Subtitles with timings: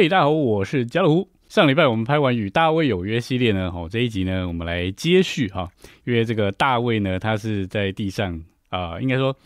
[0.00, 1.28] 嘿，大家好，我是加鲁。
[1.48, 5.68] 上礼拜我们拍完《与大卫有约》系列呢，吼，这一集呢，我们来接续哈。
[6.04, 9.36] 因为这个大卫呢，他是在地上啊，应该说，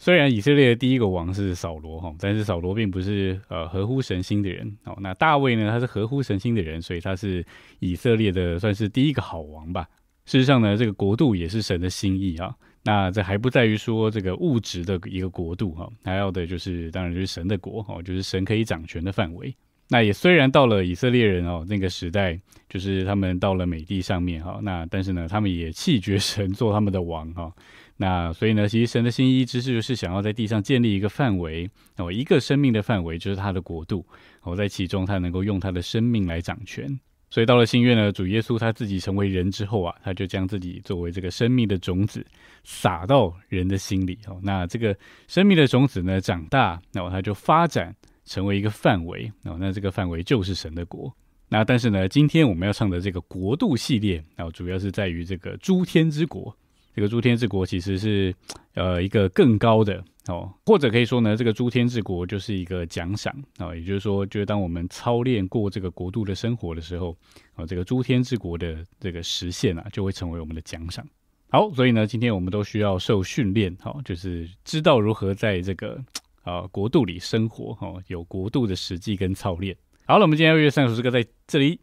[0.00, 4.98] 虽然以色列的第一个王是扫罗哈，但是扫罗并不是呃合乎神心的人哦。
[5.00, 7.46] 那大卫呢，他是合乎神心的人，所以他是
[7.78, 9.86] 以色列的算是第一个好王吧。
[10.26, 12.52] 事实上呢，这个国度也是神的心意啊。
[12.82, 19.54] 那这还不在于说这个物质的一个国度哈，还要的就是当然就是神的国哈，就是神可以掌权的范围。
[19.92, 27.52] 那也虽然到了以色列人哦那个时代，就是他们到了美地上面哈，那但是呢，他们也弃绝神做他们的王哈。
[27.96, 34.06] 那所以呢，其实神的心意之是就是想要在地上建立一个范围哦，一个生命的范围就是他的国度
[34.42, 36.88] 哦，在其中他能够用他的生命来掌权。
[37.28, 42.24] 所以到了新月呢，主耶稣他自己成为人之后啊，他就将自己作为这个生命的种子
[42.62, 44.38] 撒到人的心里哦。
[44.40, 44.96] 那这个
[45.26, 47.92] 生命的种子呢，长大，然后它就发展。
[48.30, 51.12] 成为一个范围哦，那这个范围就是神的国。
[51.48, 56.56] 那但是呢，今天我们要唱的这个国度系列，然后主要是在于这个诸天之国。
[56.94, 58.32] 这个诸天之国其实是
[58.74, 67.16] 呃一个更高的哦，或者可以说呢，这个诸天之国就是一个奖赏啊，也就是说，就是当我们操练过这个国度的生活的时候，
[67.54, 71.04] 啊，这个诸天之国的这个实现啊，就会成为我们的奖赏。
[71.48, 76.00] 好，所以呢，今天我们都需要受训练，好，就是知道如何在这个。
[76.42, 79.76] 啊，国度里生活哈，有国度的实际跟操练。
[80.06, 81.80] 好了，我们今天要约三首诗歌在这里。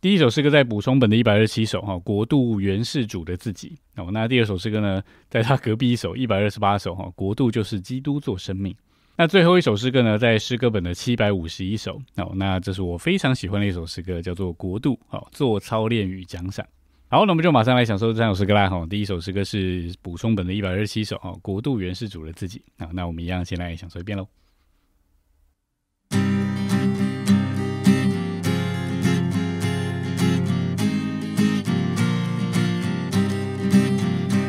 [0.00, 3.78] 第一首诗歌在补充本的一百二十七首哈，国度原是主的自己。
[3.96, 8.74] 哦，那第二首诗歌呢，在他隔壁一首一百二十八首哈，国度就是基督做生命。
[9.16, 12.00] 那最后一首诗歌呢，在诗歌本的七百五十一首。
[12.16, 16.66] 哦，那这是我非常喜欢的一首诗歌，叫做国度，哦做操练与奖赏。
[17.12, 18.70] 好，那我们就马上来享受这三首诗歌啦。
[18.70, 21.18] 哈，第一首诗歌是补充本的一百二十七首。
[21.18, 22.62] 哈，国度原是主的自己。
[22.78, 24.26] 啊，那我们一样先来享受一遍喽。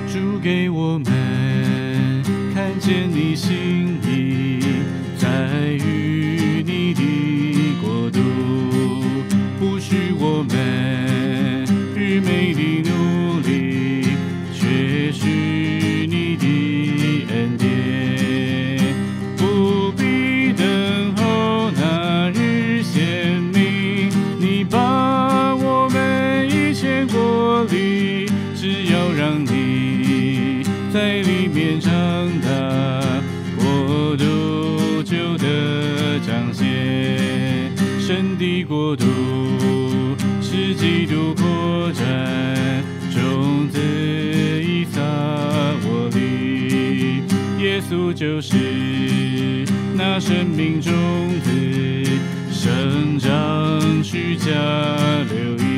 [0.08, 2.24] 主给我们
[2.54, 4.62] 看见你心意，
[5.18, 5.28] 在
[5.68, 8.22] 于你的国度，
[9.60, 10.83] 不许我们。
[40.84, 45.00] 基督扩展，种子已撒
[45.86, 47.24] 我里，
[47.64, 50.92] 耶稣就是那生命种
[51.42, 51.50] 子，
[52.52, 54.52] 生长虚假
[55.32, 55.73] 留意，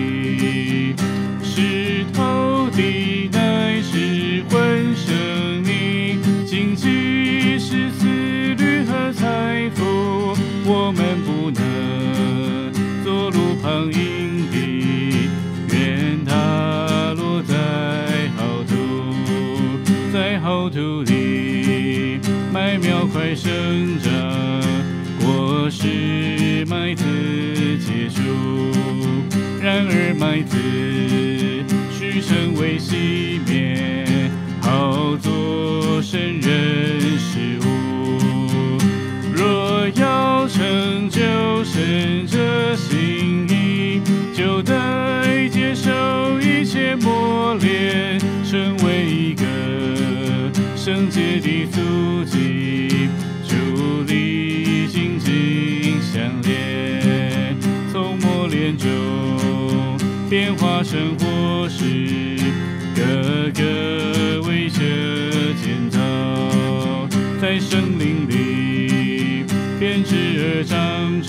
[22.86, 24.14] 麦苗快生长，
[25.20, 27.04] 果实麦子
[27.80, 28.22] 结出。
[29.60, 30.56] 然而麦子
[31.92, 34.30] 需成为熄灭，
[34.62, 38.78] 好做圣人食物。
[39.34, 44.00] 若要成就神这心意，
[44.32, 45.90] 就得接受
[46.40, 49.44] 一切磨练，成为一个。
[50.76, 52.55] 圣洁的足迹，
[60.96, 61.84] 生活时，
[62.96, 64.80] 个个为着
[65.62, 66.00] 建造，
[67.42, 69.44] 在森林里
[69.78, 71.22] 编织而长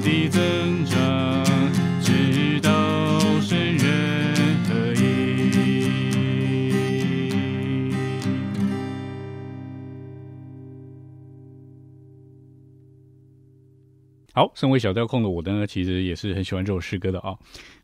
[0.00, 1.44] 地增长，
[2.00, 2.70] 直到
[3.40, 5.04] 神人合一。
[14.32, 17.36] 好，身为小调控的我呢，其实也是很喜欢这首诗歌的啊。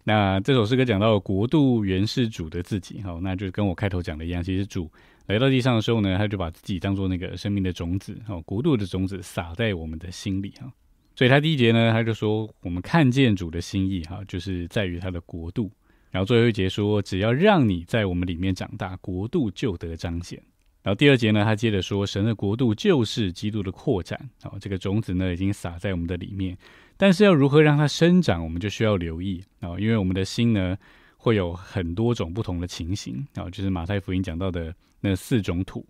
[0.05, 4.91] 那这首诗歌讲到国度原是主的自己，好，那就是跟我开头讲的一样，其实主
[5.27, 10.73] 来到地上的时候呢，他就把自己当做那个生命的种子，哦，国度的种子撒在我们的心里哈。
[11.15, 15.71] 所以他第一节呢，他就说我们看见主的心意哈，就是在于他的国度。
[16.11, 20.43] 然后最后一节说，只要让你在我们里面长大，国度就得彰显。
[20.83, 24.31] 然后第二节呢，他接着说，神的国度就是基督的扩展。
[24.43, 26.57] 好，这个种子呢已经撒在我们的里面，
[26.97, 30.77] 但是要如何让它生长，我们就需要留意啊，因为我们的心呢
[31.23, 35.87] 会有很多种不同的情形啊，就是马太福音讲到的那四种土，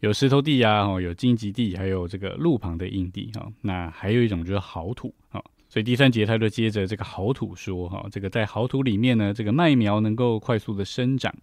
[0.00, 5.42] 有石头地呀，哦，有荆棘地，还有这个路旁的硬地哈，那还有一种就是好土啊。
[5.70, 11.34] 所以第三节他就接着这个好土说哈，这个在好土里面呢，这个麦苗能够快速的生长。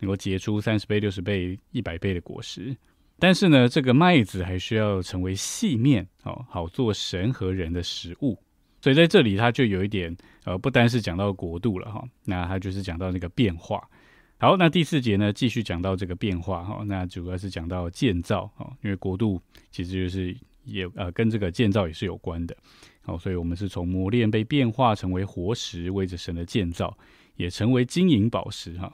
[0.00, 2.72] 能够结出三十倍、六十倍、一百倍的果实，
[3.18, 8.38] 但是呢，这个麦子还需要成为细面哦，好做神和人的食物。
[8.80, 10.16] 所以在这里，它就有一点
[10.48, 13.86] 呃，不单是讲到国度了哈，那它就是讲到那个变化。
[14.38, 19.38] 好，那第四节呢，继续讲到这个变化哈，那主要是讲到建造哈，因为国度
[19.70, 20.34] 其实就是
[20.64, 22.56] 也呃跟这个建造也是有关的。
[23.02, 26.96] 好，所以我们是从磨练被变化成为活石，为着神的建造，
[27.36, 28.90] 也成为金银宝石哈。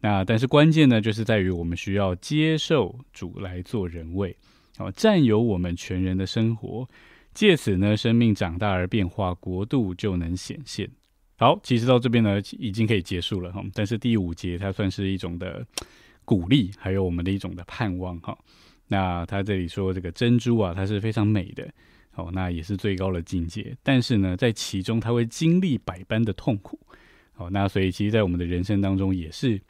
[0.00, 4.34] 那但是关键呢，就是在于我们需要接受主来做人位，
[4.78, 6.88] 好占有我们全人的生活，
[7.34, 10.88] 借此呢，生命长大而变化，国度就能显现。
[11.36, 13.62] 好，其实到这边呢，已经可以结束了哈。
[13.74, 15.66] 但是第五节它算是一种的
[16.24, 18.38] 鼓励，还有我们的一种的盼望哈。
[18.86, 21.68] 那他这里说这个珍珠啊，它是非常美的，
[22.12, 23.76] 好，那也是最高的境界。
[23.82, 26.78] 但是呢，在其中它会经历百般的痛苦，
[27.32, 29.60] 好，那所以其实，在我们的人生当中也是。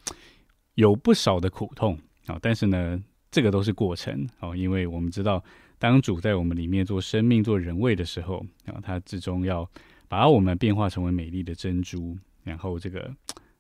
[0.77, 1.97] 有不少的苦痛
[2.27, 3.01] 啊，但是呢，
[3.31, 5.41] 这个都是过程哦，因为我们知道，
[5.85, 9.71] 当主在我们里面做生命、做人位的时候啊，他最终要
[10.09, 13.15] 把我们变化成为美丽的珍珠，然后这个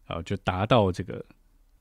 [0.06, 1.22] 啊，就达到这个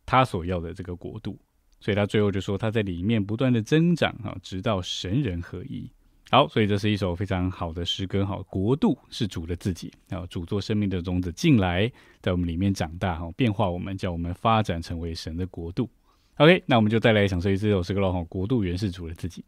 [0.06, 1.40] 他所要的这个国度，
[1.80, 5.90] 所以他最后就说他在里面不断的增长啊，直到神人合一。
[6.30, 8.26] 好，所以这是一首非常好的诗歌。
[8.26, 15.90] 好，国度是主的自己，啊，主做生命的种子进来，在我们里面长大，哈，变化我们，叫我们发展成为神的国度。
[16.36, 18.12] OK，那我们就再来享受一这首诗歌喽。
[18.12, 19.42] 哈，国度原是主的自己，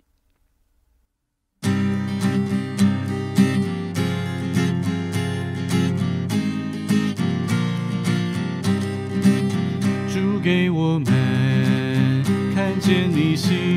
[10.46, 13.75] 给我们看见你心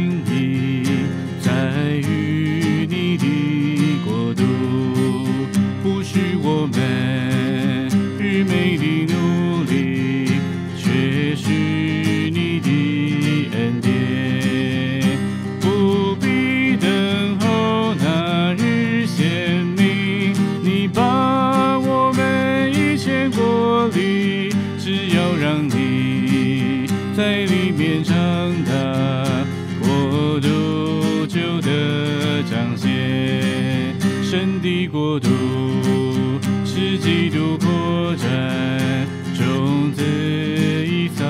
[37.01, 41.25] 基督扩展种子已撒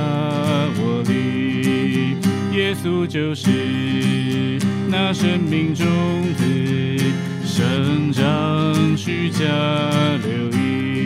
[0.80, 2.16] 我里，
[2.56, 4.58] 耶稣就是
[4.88, 5.86] 那生命中
[6.38, 6.98] 的
[7.44, 9.44] 生长，虚假
[10.24, 10.97] 留意。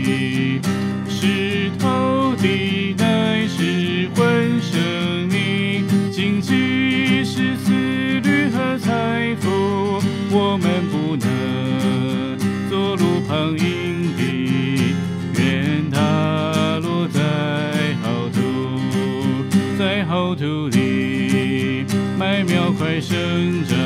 [23.03, 23.77] 生长，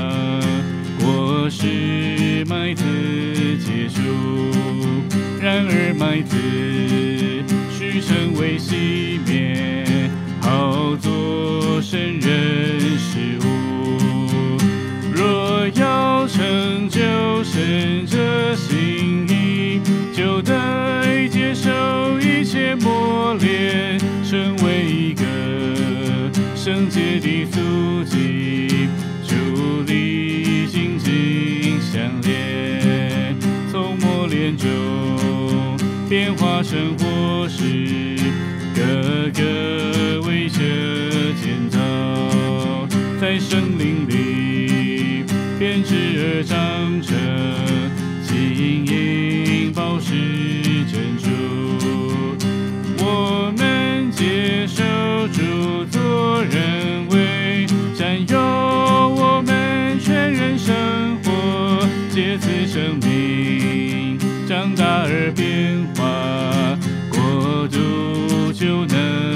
[1.01, 2.85] 果实麦子
[3.59, 4.03] 结出。
[5.41, 6.37] 然而麦子
[7.71, 10.11] 需成为细面，
[10.43, 14.59] 好做圣人食物。
[15.15, 17.01] 若要成就
[17.43, 19.81] 神这心意，
[20.13, 21.71] 就得接受
[22.21, 25.25] 一切磨练，成为一个
[26.55, 27.01] 圣洁
[36.63, 38.17] 生活时，
[38.75, 40.59] 个个为着
[41.41, 41.79] 建造，
[43.21, 45.25] 在森林里
[45.59, 47.15] 编织而长成，
[48.23, 50.15] 金银宝石
[50.91, 51.31] 珍珠。
[52.99, 54.83] 我们接受
[65.37, 66.78] 变化，
[67.11, 69.36] 过度就能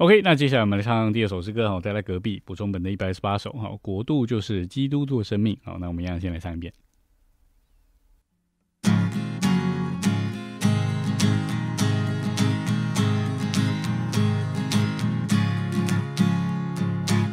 [0.00, 6.72] OK，那接下来我们来唱第二首诗歌哈，再来隔壁补充本的一百二十八首哈，国度就是基督做生命好，那我们一样先来唱一遍。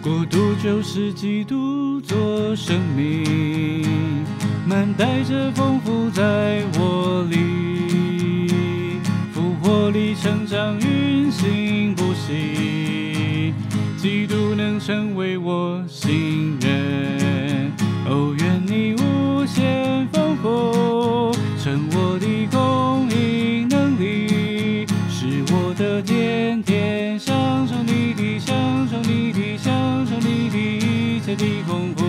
[0.03, 4.25] 国度就是基督做生命，
[4.67, 7.76] 满带着丰富在我里，
[9.67, 13.53] 活里成长运行不息，
[13.97, 17.69] 基督能成为我新人。
[18.05, 27.35] 哦，愿你无限丰富，成我的供应能力，使我的天天享
[27.67, 28.55] 受你的，享
[28.87, 32.05] 受你的，享受你的一切的丰富。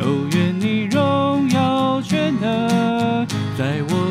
[0.00, 3.26] 哦，愿你荣耀全能
[3.58, 4.03] 在我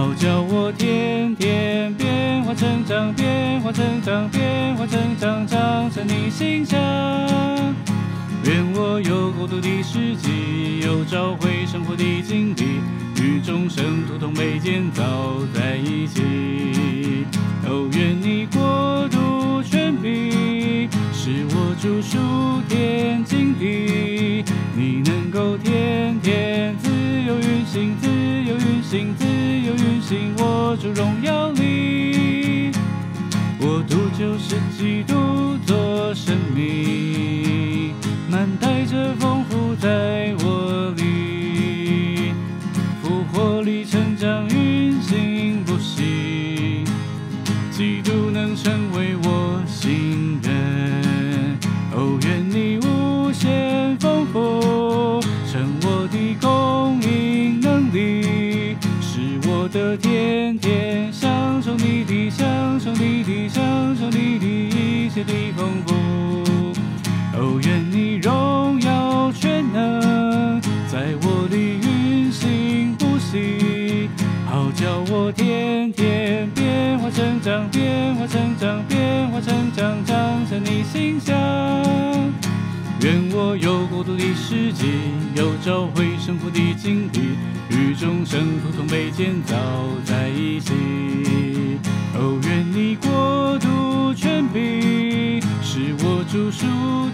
[0.00, 6.80] 好叫我天天变化成长，变化成长，变化成长，长成你形象。
[8.46, 12.80] 愿我有孤独的时机，有找回生活的经历，
[13.22, 15.04] 与众生图同被建造
[15.52, 17.26] 在一起。
[17.66, 22.16] 哦，愿你国度全柄，使我主属
[22.70, 24.42] 天经地，
[24.74, 28.08] 你能够天天自由运行，自
[28.90, 32.72] 心，自由运行，我住荣耀里。
[33.60, 37.94] 我度就是基督做生命，
[38.28, 42.32] 满带着丰富在我里，
[43.00, 46.82] 复活里成长运行不息，
[47.70, 50.29] 基督能成为我新
[83.02, 84.86] 愿我有国度的事迹，
[85.34, 87.34] 有找回生活的经历，
[87.74, 89.56] 与众生图同被建造
[90.04, 90.74] 在一起。
[92.14, 96.66] 哦，愿你国度权柄，是我主属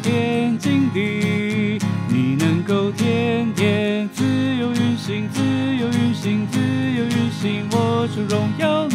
[0.03, 1.79] 天经地，
[2.09, 4.25] 你能够天天自
[4.57, 8.89] 由运行，自由运行，自由运行，我主荣耀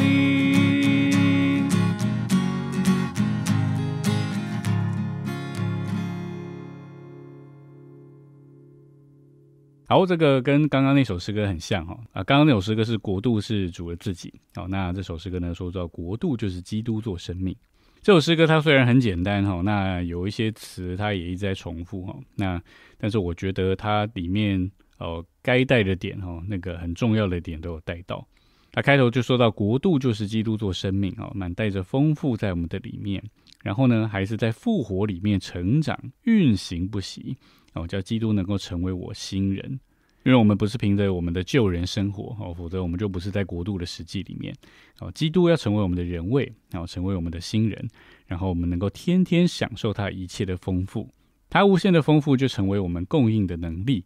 [9.92, 17.54] 然后，这个跟刚刚那首诗歌很像哈啊，刚刚那首诗歌是国度是主的自己，好，那这首诗歌呢说到国度就是基督做生命。
[18.02, 22.58] 这首诗歌它虽然很简单哈，那有一些词它也一直在重复哈，那
[22.98, 28.26] 但是我觉得它里面哦该带的点哈，那个很重要的点都有带到。
[28.72, 33.22] 它开头就说到国度就是基督做生命哦，满带着丰富在我们的里面，
[33.62, 37.36] 然后呢还是在复活里面成长运行不息。
[37.74, 39.80] 哦，叫基督能够成为我新人，
[40.24, 44.54] 因为我们不是凭着我们的旧人生活哦，否则我们就不是在国度的实际里面。
[45.00, 47.88] 哦，基督要成为我们的人位，然后成为我们的新人，
[48.28, 51.10] 然后我们能够天天享受他一切的丰富，
[51.50, 54.04] 他无限的丰富就成为我们供应的能力。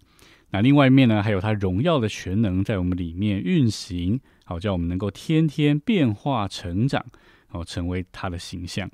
[0.51, 7.03] 那另外一面呢，还有他荣耀的全能在我们里面运行，好叫我们能够天天变化成长，
[7.49, 8.89] 哦，成为他的形象。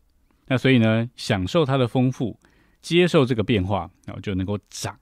[0.48, 2.40] 那所以呢，享受他的丰富。
[2.82, 4.98] 接受这个变化，然后就能够长，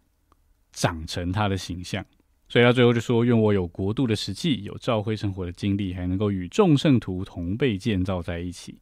[0.74, 2.06] 长成他的形象。
[2.48, 8.80] 所以他最后就说：“愿我有国度的实际，有照辉生活的经历，还能够与众圣徒同被建造在一起。”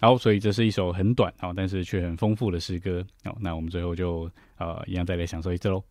[0.00, 3.04] 好，所以这是一首很短啊，但是却很丰富的诗歌。
[3.24, 5.82] 好，那我们最后就呃一样再来享受一次喽。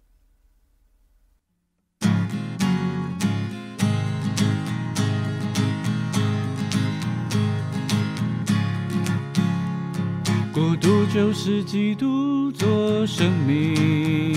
[10.57, 14.33] 孤独就是基督做生命，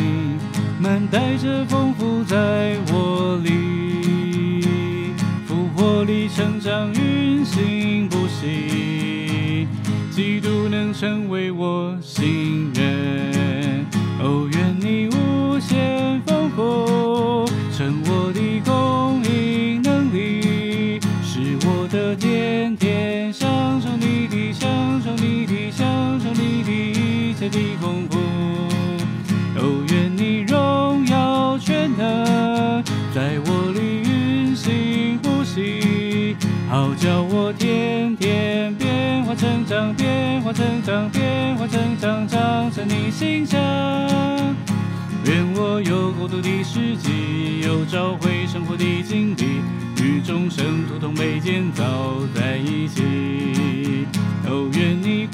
[0.79, 4.61] 满带着丰富在我里，
[5.47, 9.67] 复活里成长运行不息，
[10.11, 12.29] 基督能成为我心
[37.00, 43.59] 叫我天天变化成长，变化成长，变化成长，长在你心上。
[45.25, 49.62] 愿我有孤独的时机，有找回生活的经历，
[50.04, 51.85] 与众生徒同被建造
[52.35, 54.07] 在一起。
[54.45, 55.26] 哦，愿你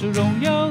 [0.00, 0.70] 这荣耀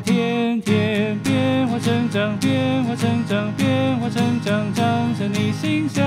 [0.00, 6.04] 天天变化成长，变化成长，变化成长，长成你形象。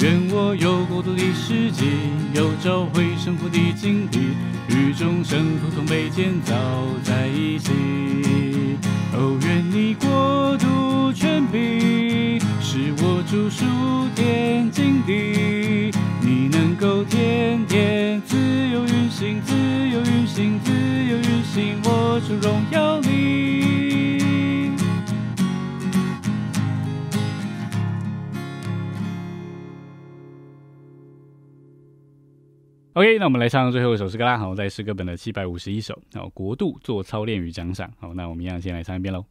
[0.00, 1.86] 愿我有国度的时机，
[2.34, 4.18] 有找回生活的经历，
[4.68, 6.54] 与众生徒同被建造
[7.02, 7.72] 在一起。
[9.12, 13.64] 哦，愿你国度权柄，使我主属
[14.14, 15.57] 天经地，
[22.48, 24.72] 荣耀你。
[32.94, 34.38] OK，那我们来唱最后一首诗歌啦。
[34.38, 36.00] 好，在诗歌本的七百五十一首。
[36.14, 37.92] 好，国度做操练与奖赏。
[37.98, 39.22] 好，那我们一样先来唱一遍喽。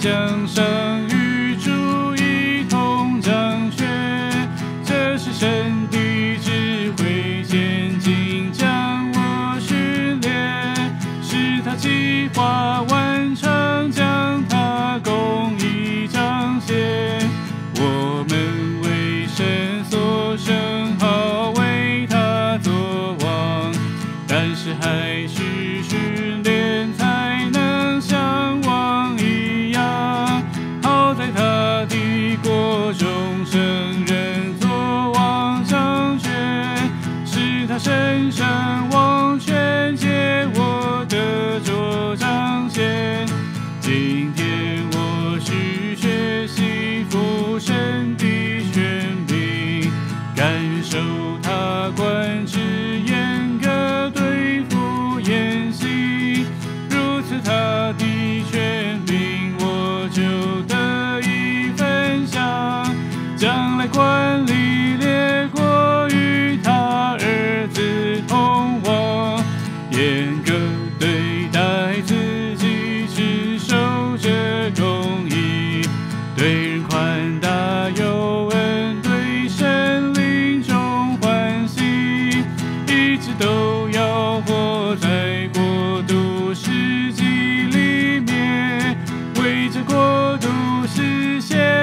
[0.00, 0.39] 是
[37.82, 38.46] 深深
[38.90, 39.49] 望去
[90.38, 91.79] 都实现。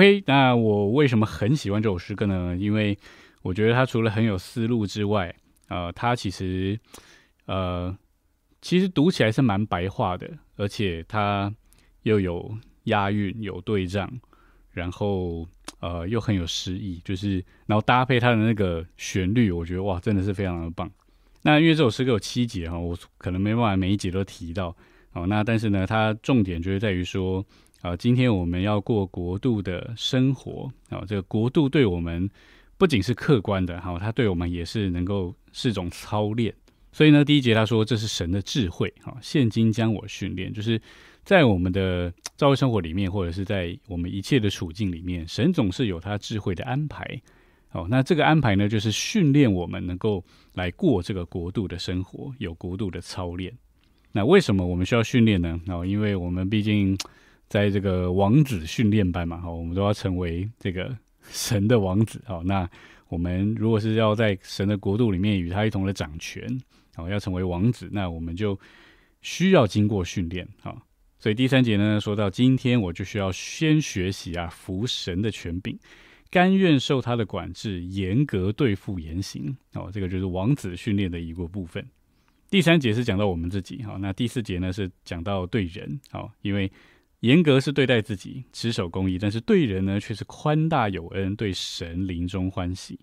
[0.00, 2.56] OK，那我为什么很喜欢这首诗歌呢？
[2.56, 2.96] 因为
[3.42, 5.34] 我觉得它除了很有思路之外，
[5.68, 6.80] 呃，它其实，
[7.44, 7.94] 呃，
[8.62, 11.54] 其实读起来是蛮白话的，而且它
[12.04, 14.10] 又有押韵、有对仗，
[14.70, 15.46] 然后
[15.80, 20.90] 呃又很有诗意，就是然后搭配它的那个旋律，我觉得哇，真的是非常的棒。
[21.42, 24.74] 那因为这首诗歌有七节哈，我可能没办法每一节都提到
[25.12, 25.26] 哦。
[25.26, 27.44] 那但是呢，它重点就是在于说。
[27.82, 32.28] 啊，今天我们要过国度的生活啊，这个国度对我们
[32.76, 36.54] 不仅是客观的，哈，它对我们也是能够是种操练。
[36.92, 40.78] 所以呢，第一节他说这是神的智慧，哈，现今将我训练，就是
[41.24, 47.18] 在我们的教会生活里面，或者是在我们一切的处境里面，神总是有他智慧的安排。
[47.72, 53.50] 哦，那这个安排呢，就是训练我们能够来过这个国度的生活，有国度的操练。
[54.12, 55.58] 那为什么我们需要训练呢？
[55.68, 56.94] 哦，因为我们毕竟。
[57.50, 60.96] 在这个王子训练班嘛，哈，我们都要成为这个
[61.30, 62.70] 神的王子，好，那
[63.08, 66.46] 我们如果是要在神的国度里面与他一同的掌权，
[66.94, 68.56] 好，要成为王子，那我们就
[69.20, 70.80] 需要经过训练，好，
[71.18, 75.76] 所以第三节呢，说到今天我就需要先学习啊，服神的权柄，
[76.30, 81.84] 甘愿受他的管制，严格对付言行，哦，这个就是王子训练的一个部分。
[82.48, 86.70] 第三节是讲到我们自己，好，那第四节呢是讲到对人，好，因为。
[87.20, 92.98] 严格是对待自己，持守公义，但是对人呢，却是宽大有恩，对神临终欢喜。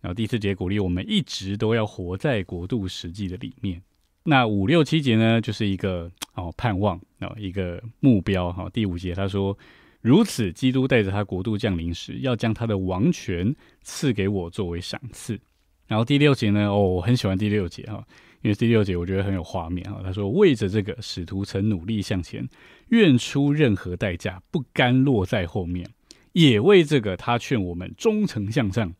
[0.00, 3.82] 然后第四节鼓励我们一直都要活在国度实际的里面。
[4.24, 8.68] 那五六七节呢，就是一个哦盼望哦一个目标哈。
[8.72, 9.56] 第五节他说
[10.02, 15.38] ：“如此，基督带着他国度降临时，要将他的王权赐给我作为赏赐。”
[15.86, 18.04] 然后第六节呢，哦，我很喜欢第六节哈。
[18.42, 22.48] 因为第六节我觉得很有画面啊，他说为着这个使徒曾努力向前，
[22.88, 25.86] 愿出任何代价，不甘落在后面，
[26.32, 28.92] 也为这个他劝我们忠诚向上，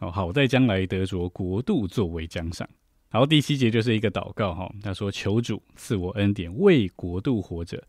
[0.00, 2.68] 哦，好在将来得着国度作为奖赏。
[3.10, 7.82] 然后第七节就是一个祷告哈，他说求主赐我恩典，为国度活着。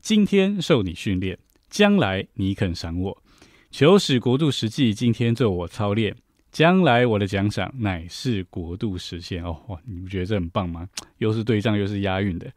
[0.00, 1.38] 今天受你训练，
[1.70, 3.22] 将来你肯赏我，
[3.70, 6.16] 求使国度实际，今天做我操练。
[6.54, 9.76] 将来我的奖赏乃是国度实现哦哇！
[9.84, 10.88] 你不觉得这很棒吗？
[11.18, 12.48] 又是对仗又是押韵的。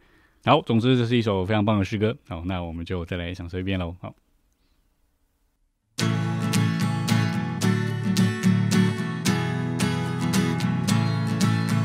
[0.44, 2.16] 好，总之这是一首非常棒的诗歌。
[2.28, 3.96] 好，那我们就再来享受一遍喽。
[4.00, 4.14] 好。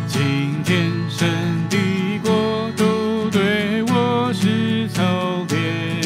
[0.05, 0.21] 今
[0.63, 1.27] 天神
[1.67, 1.77] 的
[2.21, 5.03] 国度对我是操
[5.49, 6.03] 练，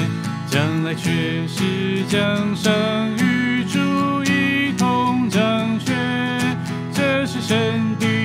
[0.48, 3.16] 将来却是奖赏。
[7.47, 8.16] 真的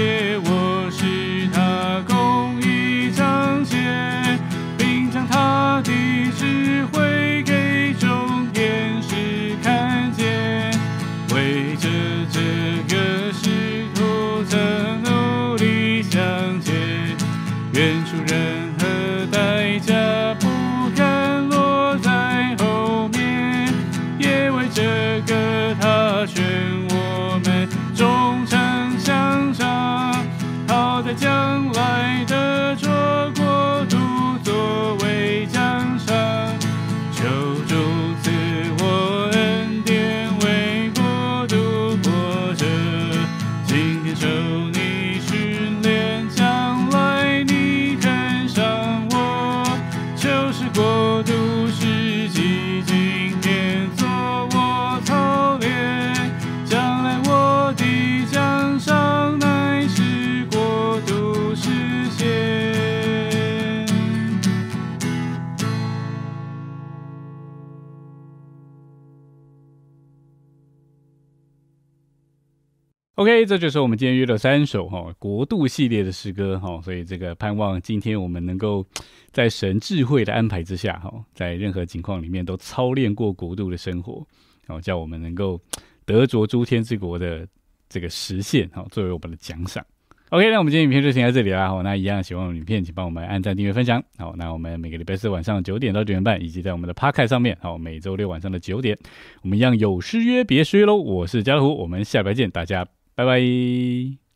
[0.00, 0.49] Yeah.
[73.20, 78.82] OK，这就是我们今天约了三首哈国度系列的诗歌哈，所以这个盼望今天我们能够
[79.30, 84.26] 在神智慧的安排之下哈，在任何情况里面都操练过国度的生活，
[84.66, 85.60] 然后叫我们能够
[86.06, 87.46] 得着诸天之国的
[87.90, 89.84] 这个实现哈，作为我们的奖赏。
[90.30, 91.68] OK，那我们今天影片就停在这里啦。
[91.68, 94.02] 好，那一样喜欢我的影片，请帮我们按赞、订阅、分享。
[94.16, 98.96] 好，那我们每个礼拜四晚上九点到九点半，以及在我们的 p a r k 上面，好，每周六晚上的九点，
[99.42, 100.96] 我们一样有失约别失约喽。
[100.96, 102.86] 我是家虎，我们下礼拜见，大家
[103.20, 104.29] 拜拜。